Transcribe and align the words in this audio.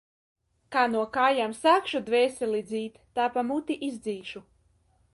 Kā 0.75 0.85
no 0.93 1.03
kājām 1.17 1.53
sākšu 1.59 2.03
dvēseli 2.09 2.65
dzīt, 2.73 2.99
tā 3.21 3.31
pa 3.37 3.49
muti 3.53 3.81
izdzīšu. 3.93 4.47